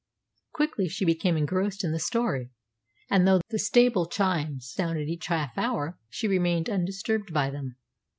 Quickly 0.53 0.89
she 0.89 1.05
became 1.05 1.37
engrossed 1.37 1.83
in 1.83 1.91
the 1.91 1.99
story, 1.99 2.49
and 3.11 3.27
though 3.27 3.39
the 3.51 3.59
stable 3.59 4.07
chimes 4.07 4.67
sounded 4.67 5.07
each 5.07 5.27
half 5.27 5.55
hour 5.59 5.99
she 6.09 6.27
remained 6.27 6.71
undisturbed 6.71 7.31
by 7.31 7.51
them. 7.51 7.75